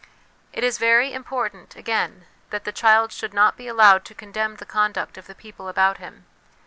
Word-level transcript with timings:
It 0.51 0.63
is 0.63 0.79
very 0.79 1.13
important, 1.13 1.75
again, 1.75 2.25
that 2.49 2.63
the 2.63 2.71
child 2.71 3.11
should 3.11 3.35
not 3.35 3.55
be 3.55 3.67
allowed 3.67 4.03
to 4.05 4.15
condemn 4.15 4.55
the 4.55 4.65
conduct 4.65 5.15
of 5.15 5.27
the 5.27 5.35
people 5.35 5.67
about 5.67 5.99
him. 5.99 6.25